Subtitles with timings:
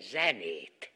[0.00, 0.92] zenét.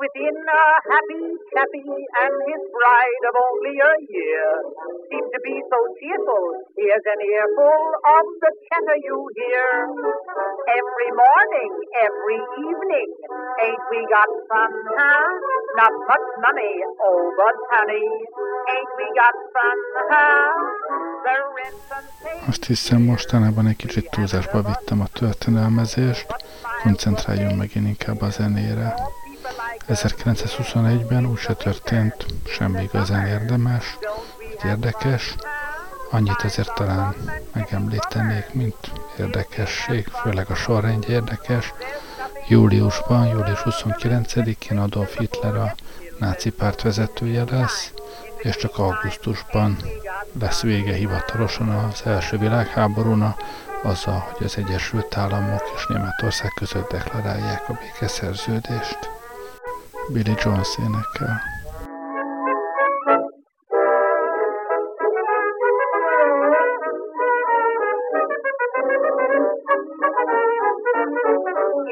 [0.00, 1.88] Within a happy chappy
[2.22, 4.46] and his bride of only a year
[5.08, 6.44] seem to be so cheerful.
[6.76, 7.80] Here's an earful
[8.16, 9.68] of the chatter you hear.
[10.78, 11.72] Every morning,
[12.06, 13.08] every evening,
[13.64, 15.28] ain't we got fun, huh?
[15.80, 16.74] Not much money,
[17.06, 18.08] oh, but honey,
[18.72, 19.78] ain't we got fun,
[20.12, 21.06] huh?
[22.48, 26.26] Azt hiszem mostanában egy kicsit túlzásba vittem a történelmezést,
[27.56, 28.94] meg én inkább a zenére.
[29.88, 33.98] 1921-ben úgy se történt semmi igazán érdemes,
[34.38, 35.34] vagy érdekes,
[36.10, 37.14] annyit ezért talán
[37.52, 38.76] megemlítenék, mint
[39.18, 41.72] érdekesség, főleg a sorrendje érdekes.
[42.48, 45.74] Júliusban, július 29-én Adolf Hitler a
[46.18, 47.92] náci párt vezetője lesz,
[48.38, 49.76] és csak augusztusban
[50.40, 53.36] lesz vége hivatalosan az első világháborúna,
[53.82, 59.15] azzal, hogy az Egyesült Államok és Németország között deklarálják a békeszerződést.
[60.12, 61.34] Billy Jones énekel.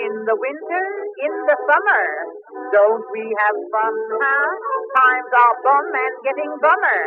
[0.04, 0.86] In the winter,
[1.26, 2.04] in the summer,
[2.72, 4.50] don't we have fun, huh?
[4.94, 7.02] Times are bum and getting bummer.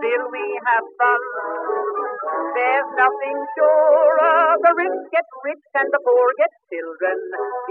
[0.00, 2.11] Still we have fun.
[2.32, 4.40] There's nothing surer.
[4.64, 7.18] The rich get rich and the poor get children.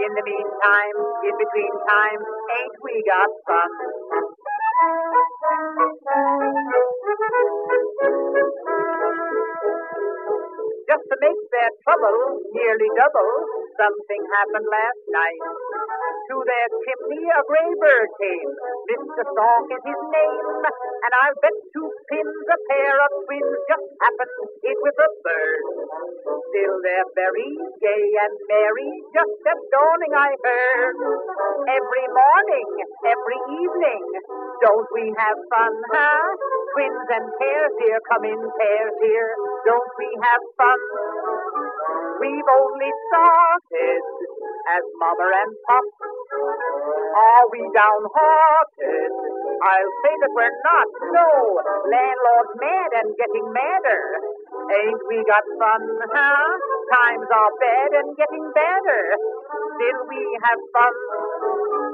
[0.05, 3.71] In the meantime, in between time, ain't we got fun?
[10.87, 12.19] Just to make their trouble
[12.51, 13.31] nearly double,
[13.77, 15.43] something happened last night.
[16.31, 18.51] To their chimney a gray bird came.
[18.91, 19.23] Mr.
[19.25, 20.45] Song is his name.
[21.01, 24.35] And I'll bet two pins a pair of twins just happened
[24.65, 25.63] in with a bird.
[26.51, 27.51] Still they're very
[27.81, 30.95] gay and merry, just at dawning I heard.
[31.71, 32.67] Every morning,
[33.05, 34.03] every evening,
[34.61, 36.25] don't we have fun, huh?
[36.75, 39.31] Twins and pairs here come in pairs here.
[39.65, 40.80] Don't we have fun?
[42.21, 44.03] We've only started
[44.69, 45.85] as mother and pop.
[47.11, 49.11] Are we downhearted?
[49.61, 50.87] I'll say that we're not.
[51.11, 51.29] No,
[51.89, 54.03] landlord's mad and getting madder.
[54.69, 55.81] Ain't we got fun,
[56.13, 56.49] huh?
[56.93, 59.01] Times are bad and getting better.
[59.75, 60.93] Still we have fun.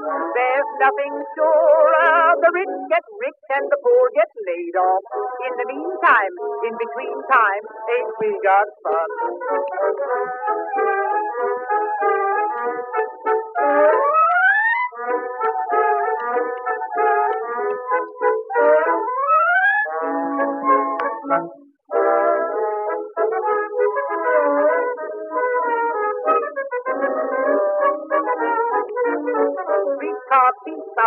[0.08, 2.32] There's nothing surer.
[2.40, 5.04] The rich get rich and the poor get laid off.
[5.44, 6.34] In the meantime,
[6.64, 9.08] in between time, ain't we got fun?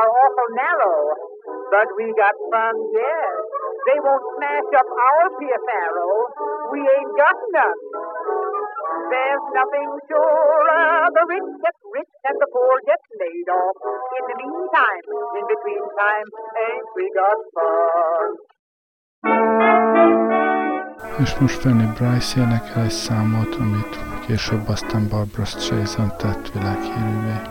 [0.01, 1.13] Are awful narrow,
[1.69, 3.37] but we got fun, yes.
[3.85, 6.15] They won't smash up our Pierce Arrow.
[6.73, 7.81] We ain't got none.
[9.13, 11.05] There's nothing surer.
[11.05, 13.77] The rich get rich and the poor get laid off.
[14.17, 15.05] In the meantime,
[15.37, 16.27] in between time,
[16.65, 18.27] ain't we got fun?
[21.23, 23.93] És most Fanny Brice énekel egy számot, amit
[24.25, 27.50] később aztán Barbra Streisand tett világhírűvé.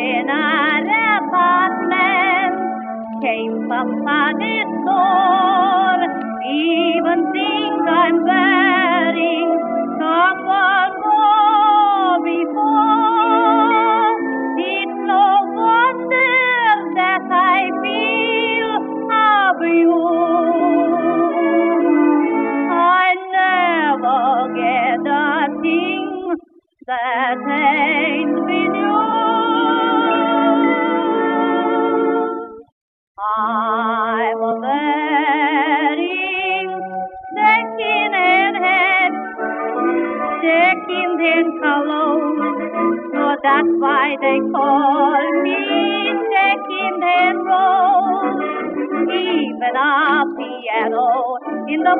[0.00, 0.80] In our
[1.20, 2.54] apartment
[3.22, 6.02] came from father's store.
[6.50, 8.49] Even things I'm wearing,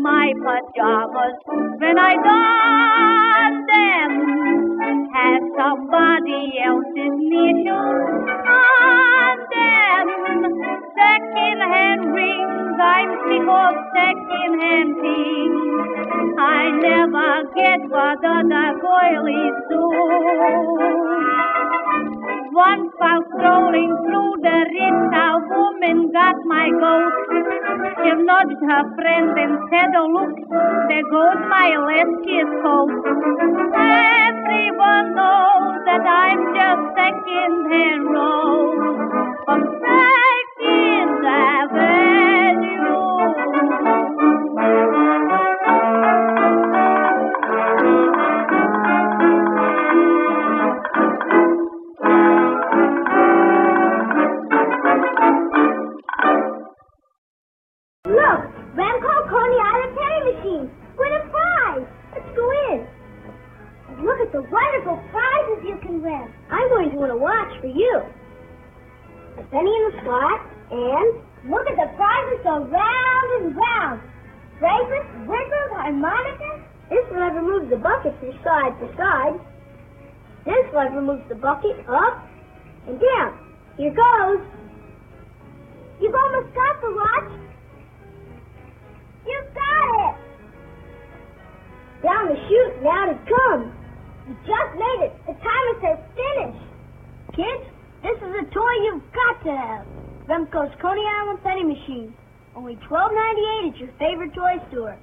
[0.00, 1.36] my pajamas,
[1.78, 4.10] when I don them,
[5.12, 10.06] have somebody else's initials on them.
[10.94, 16.38] Second-hand rings, I'm sick of second-hand things.
[16.38, 19.84] I never get what other girlies do.
[22.58, 27.14] Once while strolling through the Ritz, a woman got my goat.
[28.02, 30.34] She nudged her friend and said, oh look,
[30.88, 32.90] there goes my Lesky's coat.
[33.78, 39.06] Everyone knows that I'm just second-hand rose
[39.46, 40.97] from Second
[64.42, 66.26] wonderful prizes you can win.
[66.50, 68.02] I'm going to win a watch for you.
[69.38, 70.40] A penny in the slot,
[70.70, 71.08] and
[71.50, 74.00] look at the prizes go round and round.
[74.58, 76.64] Fragrance, wiggles, harmonica.
[76.90, 79.38] This lever moves the bucket from side to side.
[80.44, 82.26] This lever moves the bucket up
[82.86, 83.38] and down.
[83.76, 84.42] Here goes.
[86.00, 87.32] You've almost got the watch.
[89.26, 90.16] You've got it.
[92.02, 93.74] Down the chute now out it comes.
[94.28, 95.12] You just made it.
[95.24, 96.60] The timer says finish.
[97.32, 97.64] Kids,
[98.02, 99.86] this is a toy you've got to have.
[100.28, 102.12] Remco's Coney Island Penny Machine.
[102.54, 104.96] Only twelve ninety eight at your favorite toy store.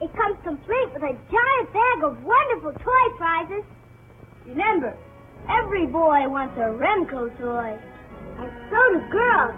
[0.00, 3.62] It comes complete with a giant bag of wonderful toy prizes.
[4.44, 4.96] Remember,
[5.48, 7.78] every boy wants a Remco toy.
[8.42, 9.54] And so do girls.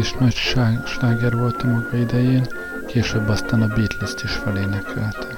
[0.00, 0.34] Is nagy
[0.86, 2.46] sláger volt a maga idején,
[2.86, 5.29] később aztán a Beatles-t is felénekelte.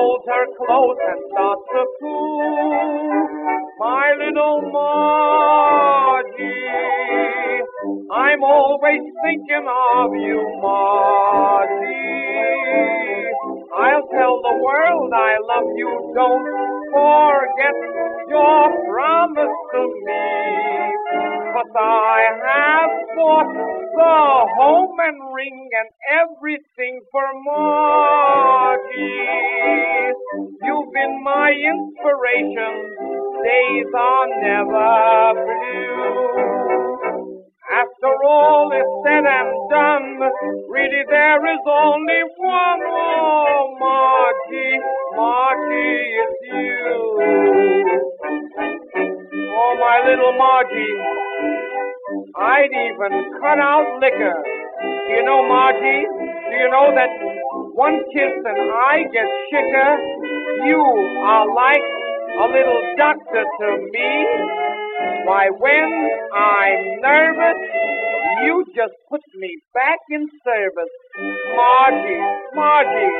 [0.00, 3.20] Holds her close and starts to coo.
[3.80, 6.32] My little Margie,
[8.08, 12.00] I'm always thinking of you, Margie.
[13.76, 15.92] I'll tell the world I love you.
[16.16, 16.48] Don't
[16.96, 17.76] forget
[18.32, 18.64] your
[21.76, 23.52] I have bought
[23.94, 25.90] the home and ring and
[26.22, 28.98] everything for Margie.
[30.62, 32.74] You've been my inspiration,
[33.44, 36.38] days are never blue.
[37.70, 40.18] After all is said and done,
[40.68, 44.78] really there is only one more Margie,
[45.16, 46.96] Margie, it's you.
[49.52, 50.94] Oh, my little Margie,
[52.38, 54.38] I'd even cut out liquor.
[54.80, 56.06] Do you know, Margie?
[56.06, 57.10] Do you know that
[57.74, 59.90] one kiss and I get shicker?
[60.66, 61.82] You are like
[62.38, 64.69] a little doctor to me.
[65.26, 65.90] Why, when
[66.34, 67.60] I'm nervous,
[68.44, 70.94] you just put me back in service.
[71.54, 73.16] Margie, Margie,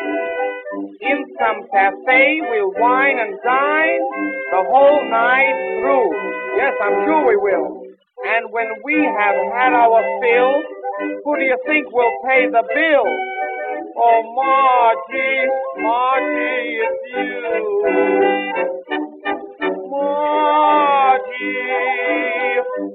[1.03, 4.05] in some cafe we'll wine and dine
[4.51, 6.11] the whole night through.
[6.57, 7.85] Yes, I'm sure we will.
[8.27, 10.63] And when we have had our fill,
[11.25, 13.07] who do you think will pay the bill?
[13.97, 15.49] Oh, Margie,
[15.83, 19.10] Margie, it's you.
[19.91, 21.27] Margie,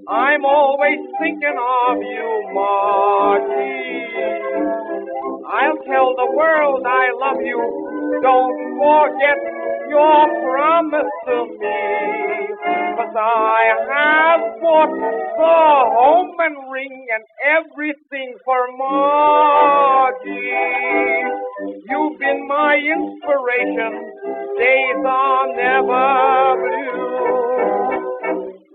[0.07, 4.07] I'm always thinking of you, Margie.
[5.45, 7.59] I'll tell the world I love you.
[8.23, 9.37] Don't forget
[9.89, 12.47] your promise to me.
[12.95, 17.23] Cause I have bought the home and ring and
[17.59, 20.51] everything for Margie.
[22.75, 23.93] My inspiration.
[24.59, 28.03] Days are never blue.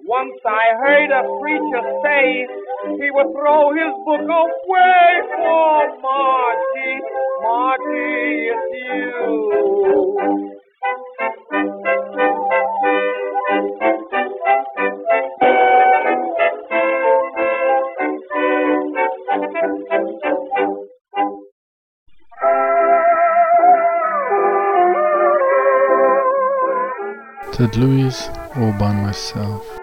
[0.06, 2.46] Once I heard a preacher say
[2.96, 7.00] he would throw his book away for Margie.
[7.44, 9.20] Margie, it's you.
[27.60, 29.79] Said Louise all by myself.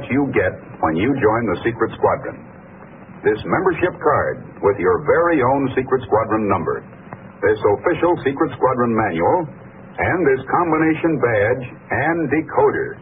[0.00, 2.40] What you get when you join the Secret Squadron.
[3.20, 6.80] This membership card with your very own Secret Squadron number,
[7.44, 9.44] this official Secret Squadron manual,
[10.00, 12.96] and this combination badge and decoder.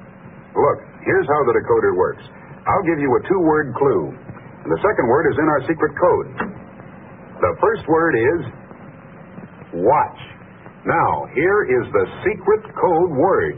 [0.59, 2.25] Look, here's how the decoder works.
[2.67, 4.11] I'll give you a two word clue.
[4.67, 6.29] And the second word is in our secret code.
[7.39, 8.41] The first word is
[9.87, 10.21] watch.
[10.83, 13.57] Now, here is the secret code word.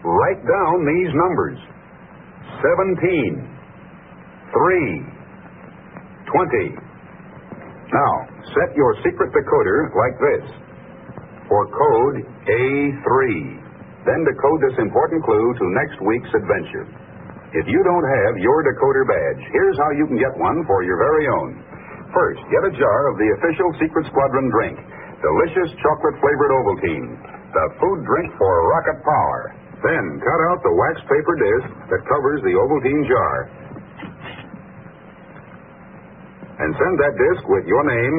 [0.00, 1.60] Write down these numbers
[2.62, 3.42] 17,
[4.54, 5.02] 3,
[6.30, 6.78] 20.
[7.90, 8.12] Now,
[8.54, 10.46] set your secret decoder like this
[11.50, 13.12] for code A3.
[14.06, 16.86] Then decode this important clue to next week's adventure.
[17.52, 20.96] If you don't have your decoder badge, here's how you can get one for your
[20.96, 21.50] very own.
[22.14, 24.78] First, get a jar of the official Secret Squadron drink,
[25.18, 27.10] delicious chocolate flavored Ovaltine,
[27.52, 29.61] the food drink for rocket power.
[29.82, 33.36] Then cut out the wax paper disc that covers the Ovaltine jar.
[36.62, 38.16] And send that disc with your name,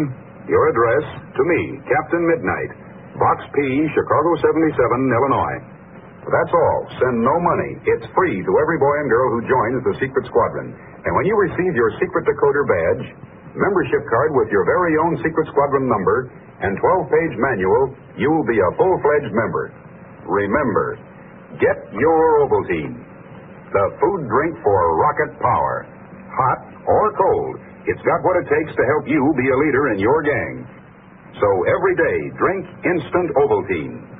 [0.51, 1.05] your address,
[1.39, 2.71] to me, Captain Midnight,
[3.15, 3.57] Box P,
[3.95, 5.57] Chicago 77, Illinois.
[6.27, 6.79] That's all.
[6.99, 7.71] Send no money.
[7.95, 10.71] It's free to every boy and girl who joins the Secret Squadron.
[10.75, 13.05] And when you receive your Secret Decoder badge,
[13.55, 16.31] membership card with your very own Secret Squadron number,
[16.63, 19.75] and 12 page manual, you will be a full fledged member.
[20.23, 20.95] Remember,
[21.59, 22.95] get your Ovaltine,
[23.73, 25.89] the food drink for rocket power.
[26.33, 29.99] Hot or cold, it's got what it takes to help you be a leader in
[29.99, 30.53] your gang.
[31.41, 34.12] So every day, drink instant Ovaltine.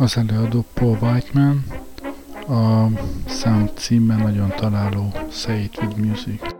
[0.00, 1.64] Az előadó Paul Whiteman,
[2.48, 2.86] a
[3.28, 6.59] szám címe nagyon találó Say It With Music.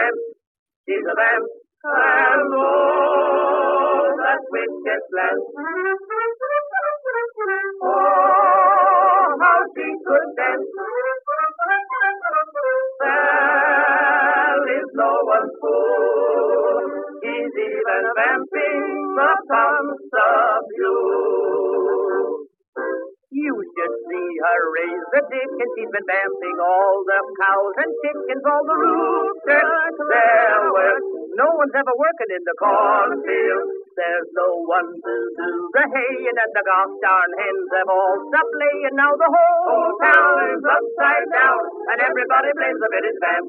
[0.00, 0.20] Village.
[0.88, 1.46] She's a vamp,
[1.84, 5.44] and oh, that wicked glance.
[7.82, 10.68] Oh, how she could dance.
[13.00, 16.84] There is no one's fool.
[17.22, 20.96] He's even vamping the sons of you.
[23.30, 28.44] You should see her raise the and She's been vamping all the cows and chickens,
[28.44, 29.29] all the roosters.
[31.70, 33.68] One's ever working in the cornfield.
[33.94, 38.54] There's no one to do the haying, and the gosh darn hens have all stopped
[38.58, 38.98] laying.
[38.98, 41.62] Now the whole town is upside down,
[41.94, 43.46] and everybody blames the village vamp.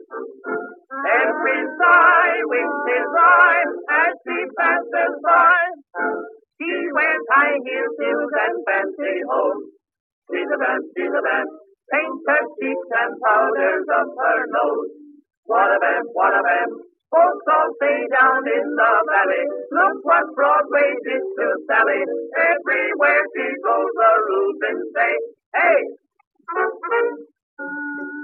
[1.01, 5.57] Every sigh winks his eye as she passes by.
[6.61, 9.65] She wears high heels, shoes, and fancy hose.
[10.29, 11.49] She's a vamp, she's a vamp.
[11.89, 14.93] Paints her cheeks and powders up her nose.
[15.49, 16.90] What a vamp, what a vamp.
[17.11, 22.01] Folks all say down in the valley, look what Broadway did to Sally.
[22.39, 25.13] Everywhere she goes, the Reubens say,
[25.55, 25.79] hey!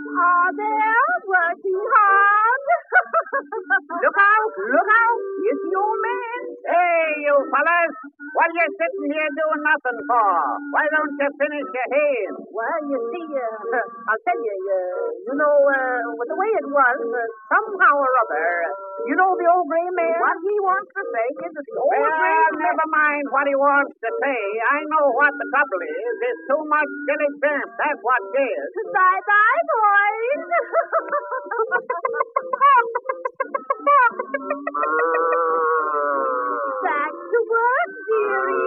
[0.08, 2.64] Are they working hard?
[2.98, 5.20] look out, look out,
[5.52, 6.40] it's your man.
[6.64, 7.94] Hey, you fellas,
[8.32, 10.32] what are you sitting here doing nothing for?
[10.72, 12.18] Why don't you finish your hay?
[12.56, 16.98] Well, you see, uh, I'll tell you, uh, you know, uh, the way it was,
[17.04, 17.20] uh,
[17.52, 18.48] somehow or other,
[19.12, 20.20] you know the old gray man?
[20.24, 22.52] What he wants to say is that the old well, gray man...
[22.64, 24.42] never mind what he wants to say.
[24.72, 26.16] I know what the trouble is.
[26.32, 27.70] It's too much silly vamp.
[27.76, 28.68] That's what it is.
[28.92, 30.44] Bye-bye, boy boys.
[36.84, 38.67] Back to work, dearies.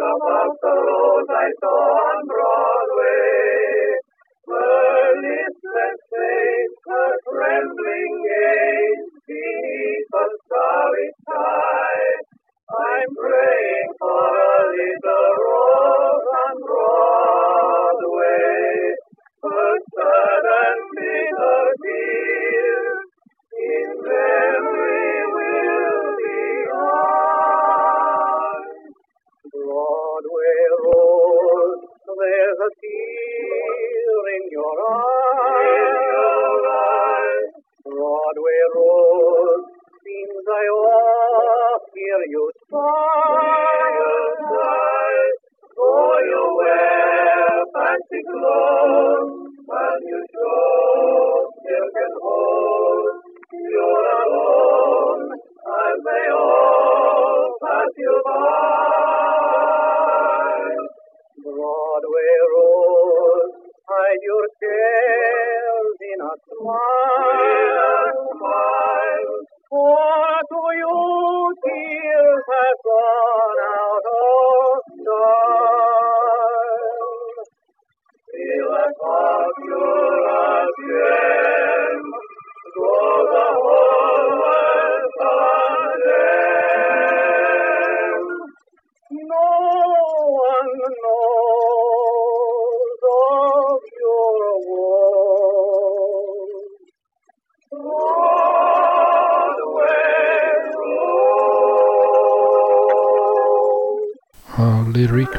[0.00, 1.76] About the road I saw
[2.08, 3.49] on Broadway.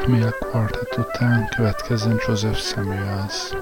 [0.06, 3.52] Mail Quartet után következzen Joseph Samuels.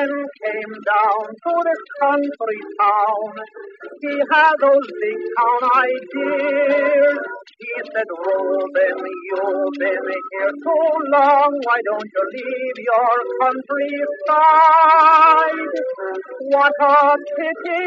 [0.00, 0.39] Came
[1.20, 3.32] down to this country town.
[4.00, 7.18] He had those big town ideas.
[7.60, 8.98] He said, Reuben,
[9.28, 11.52] you've been here too long.
[11.60, 14.50] Why don't you leave your countryside?
[16.48, 17.84] What a pity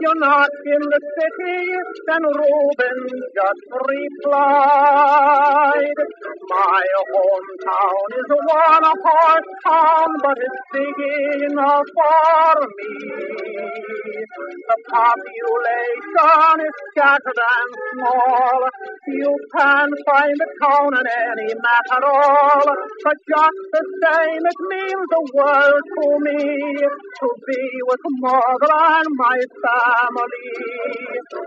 [0.00, 1.66] you're not in the city.
[2.06, 2.98] Then Reuben
[3.34, 5.16] just replied,
[6.48, 10.98] My hometown is a one-horse town, but it's big
[11.50, 12.75] enough for
[14.68, 18.68] The population is scattered and small.
[19.08, 22.66] You can find a town on any map at all.
[23.02, 29.08] But just the same, it means the world to me to be with mother and
[29.16, 30.52] my family.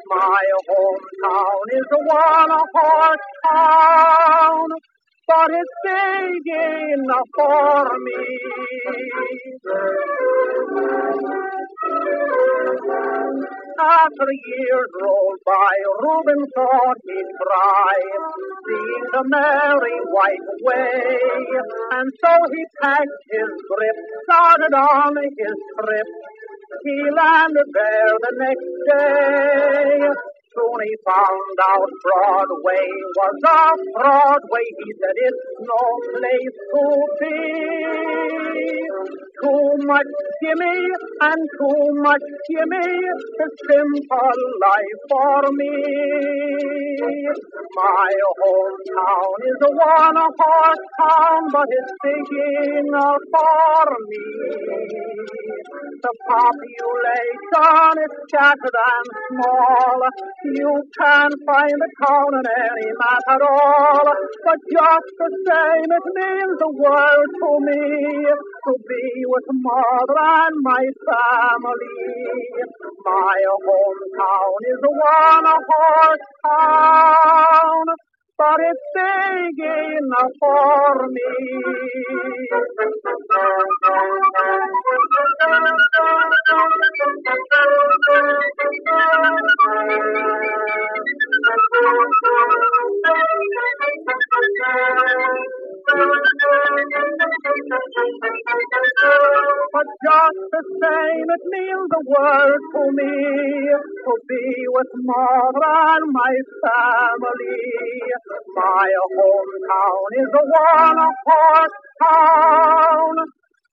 [0.10, 4.68] My hometown is a one-horse town,
[5.86, 6.46] big
[6.98, 8.26] enough for me.
[13.80, 17.96] After years rolled by, Reuben thought he'd try
[18.68, 21.46] seeing the merry white way.
[21.92, 26.08] And so he packed his grip, started on his trip.
[26.84, 30.39] He landed there the next day.
[30.60, 33.64] Soon he found out Broadway was a
[33.95, 34.68] Broadway.
[34.76, 35.84] He said it's no
[36.20, 36.84] place to
[37.20, 37.39] be.
[39.39, 40.12] Too much
[40.43, 40.80] gimme
[41.32, 42.91] and too much gimme.
[43.39, 45.76] A simple life for me.
[47.80, 48.12] My
[48.43, 52.28] hometown is a one-horse town, but it's big
[52.84, 54.26] enough for me.
[56.01, 59.99] The population is scattered and small.
[60.50, 64.06] You can't find a town in any map at all.
[64.45, 70.56] But just the same, it means the world to me to be with mother and
[70.66, 72.00] my family.
[73.06, 77.86] My hometown is a one-horse town,
[78.40, 78.56] but
[100.04, 103.16] just the same, it means the world to me
[103.76, 107.60] to be with mother and my family.
[108.56, 110.46] My hometown is a
[110.78, 113.14] one-horse town,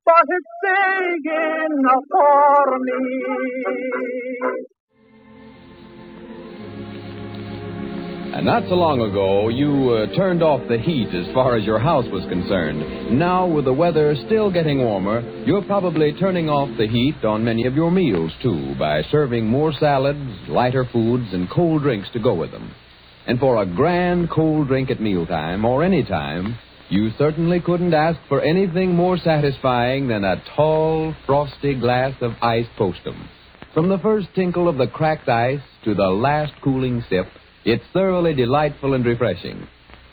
[0.05, 3.03] but it's big enough for me.
[8.37, 11.79] And not so long ago, you uh, turned off the heat as far as your
[11.79, 13.19] house was concerned.
[13.19, 17.67] Now, with the weather still getting warmer, you're probably turning off the heat on many
[17.67, 22.35] of your meals, too, by serving more salads, lighter foods, and cold drinks to go
[22.35, 22.75] with them.
[23.27, 26.59] And for a grand cold drink at mealtime or any time,
[26.89, 32.71] you certainly couldn't ask for anything more satisfying than a tall, frosty glass of iced
[32.79, 33.29] postum.
[33.75, 37.27] From the first tinkle of the cracked ice to the last cooling sip,
[37.65, 39.67] it's thoroughly delightful and refreshing.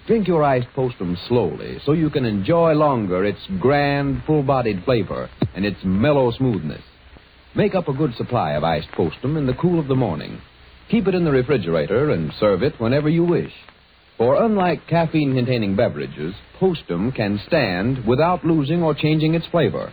[0.08, 5.66] Drink your iced postum slowly so you can enjoy longer its grand, full-bodied flavor and
[5.66, 6.82] its mellow smoothness.
[7.56, 10.42] Make up a good supply of iced postum in the cool of the morning.
[10.90, 13.52] Keep it in the refrigerator and serve it whenever you wish.
[14.18, 19.92] For unlike caffeine-containing beverages, postum can stand without losing or changing its flavor.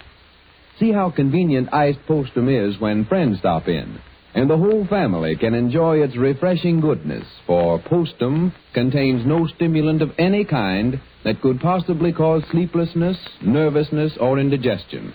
[0.78, 4.00] See how convenient iced postum is when friends stop in
[4.34, 10.12] and the whole family can enjoy its refreshing goodness, for postum contains no stimulant of
[10.18, 15.12] any kind that could possibly cause sleeplessness, nervousness, or indigestion.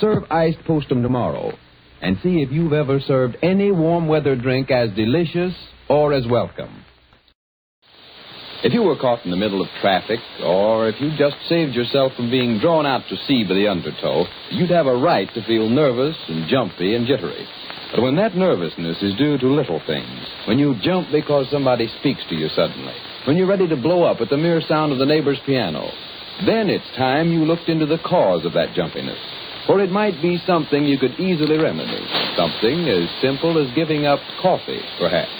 [0.00, 1.52] Serve iced postum tomorrow
[2.00, 5.54] and see if you've ever served any warm weather drink as delicious
[5.88, 6.84] or as welcome.
[8.60, 12.12] If you were caught in the middle of traffic, or if you just saved yourself
[12.14, 15.68] from being drawn out to sea by the undertow, you'd have a right to feel
[15.68, 17.46] nervous and jumpy and jittery.
[17.94, 22.22] But when that nervousness is due to little things, when you jump because somebody speaks
[22.28, 22.94] to you suddenly,
[23.26, 25.88] when you're ready to blow up at the mere sound of the neighbor's piano,
[26.44, 29.18] then it's time you looked into the cause of that jumpiness.
[29.68, 32.00] For it might be something you could easily remedy.
[32.34, 35.30] Something as simple as giving up coffee, perhaps.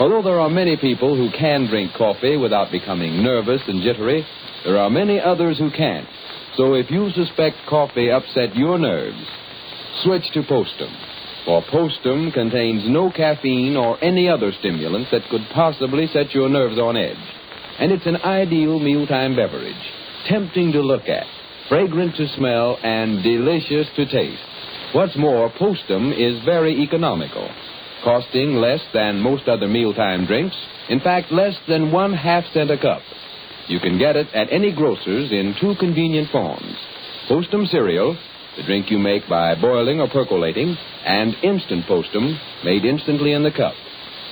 [0.00, 4.26] Although there are many people who can drink coffee without becoming nervous and jittery,
[4.64, 6.08] there are many others who can't.
[6.56, 9.24] So if you suspect coffee upset your nerves,
[10.02, 10.90] switch to Postum.
[11.44, 16.80] For Postum contains no caffeine or any other stimulant that could possibly set your nerves
[16.80, 17.16] on edge.
[17.78, 19.74] And it's an ideal mealtime beverage,
[20.28, 21.26] tempting to look at,
[21.68, 24.42] fragrant to smell, and delicious to taste.
[24.92, 27.48] What's more, Postum is very economical,
[28.04, 30.56] costing less than most other mealtime drinks,
[30.88, 33.02] in fact, less than one half cent a cup.
[33.68, 36.76] You can get it at any grocer's in two convenient forms
[37.28, 38.16] Postum cereal,
[38.56, 43.50] the drink you make by boiling or percolating, and instant Postum, made instantly in the
[43.50, 43.74] cup.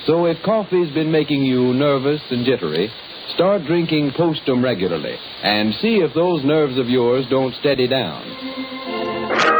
[0.07, 2.89] So if coffee's been making you nervous and jittery,
[3.33, 9.54] start drinking Postum regularly and see if those nerves of yours don't steady down.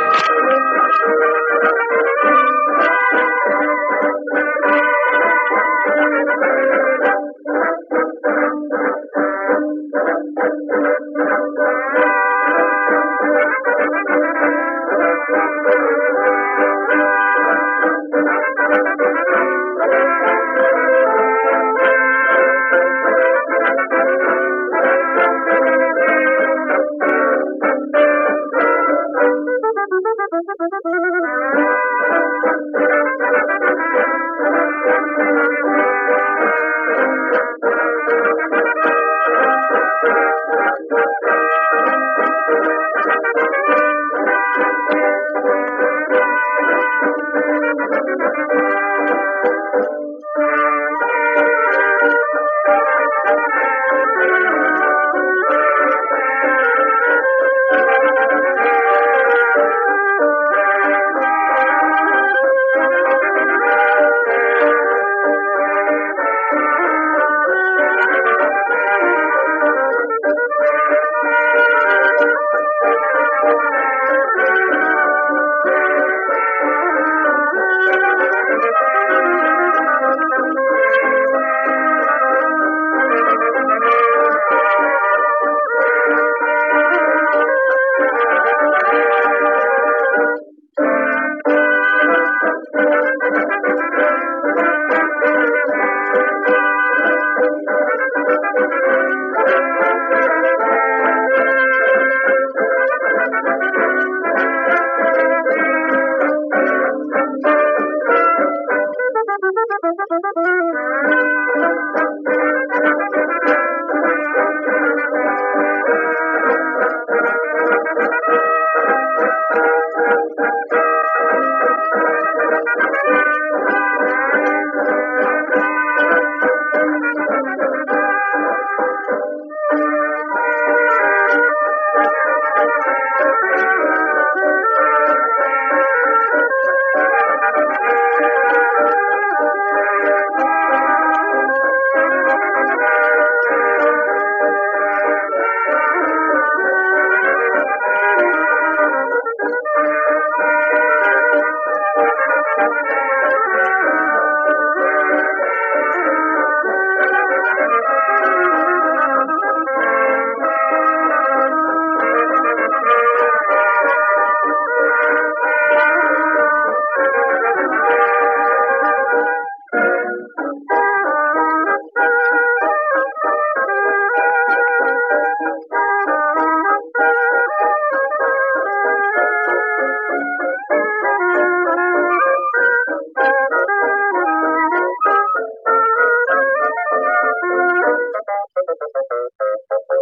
[189.11, 189.94] A Harry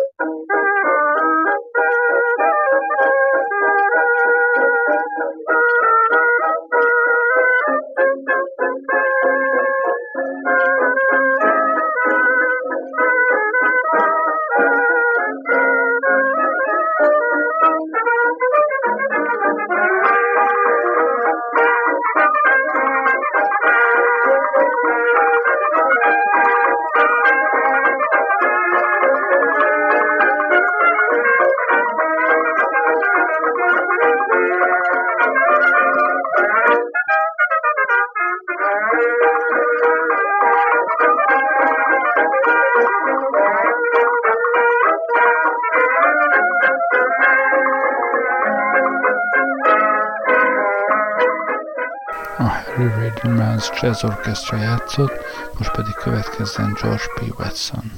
[53.63, 55.11] Raymonds Jazz Orchestra játszott,
[55.57, 57.39] most pedig következzen George P.
[57.39, 57.91] Watson.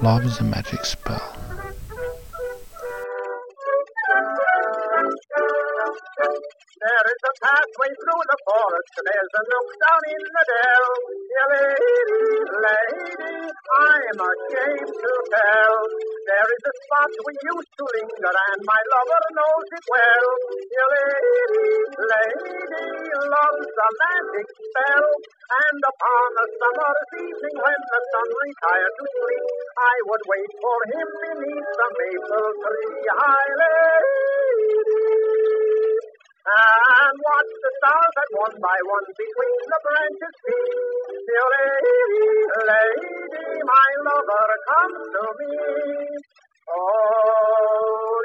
[0.00, 1.31] Love is a Magic Spell.
[30.12, 33.00] would wait for him beneath the maple tree.
[33.16, 35.08] high lady,
[36.52, 40.68] and watch the stars that one by one between the branches see.
[41.16, 42.28] Dear lady,
[42.60, 45.56] lady, my lover, come to me.
[46.68, 48.20] Oh,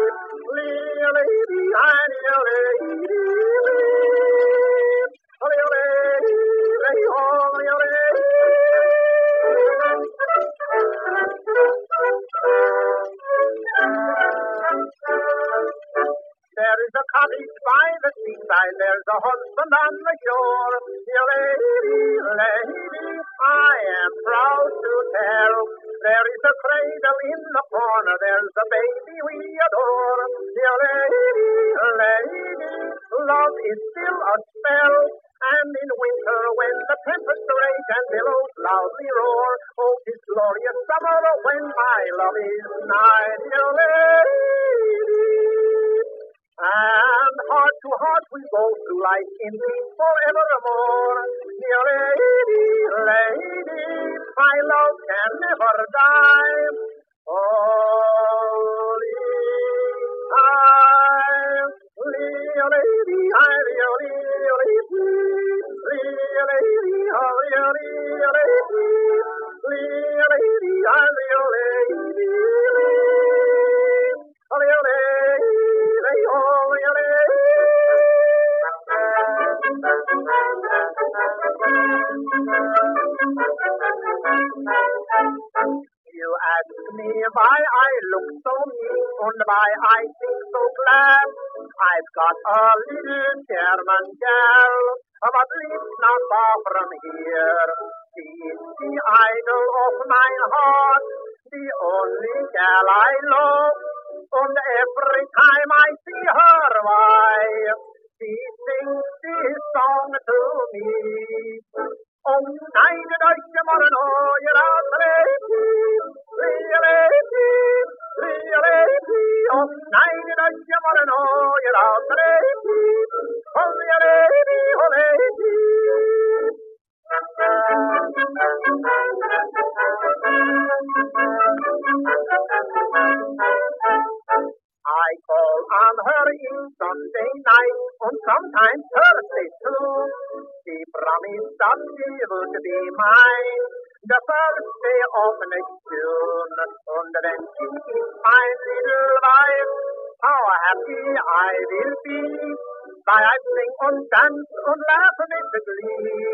[154.25, 156.33] And laugh laughing in the glee.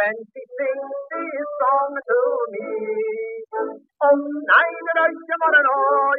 [0.00, 2.20] Then she sings this song to
[2.56, 2.68] me.
[4.00, 6.12] Om nein, reuche morgen, oh,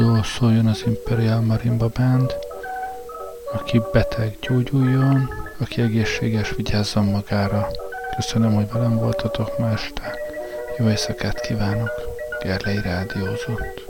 [0.00, 2.34] gyógyulóról szóljon az Imperial Marimba Band,
[3.52, 5.28] aki beteg gyógyuljon,
[5.58, 7.68] aki egészséges vigyázzon magára.
[8.16, 10.14] Köszönöm, hogy velem voltatok ma este.
[10.78, 11.90] Jó éjszakát kívánok,
[12.42, 13.89] Gerlei Rádiózott.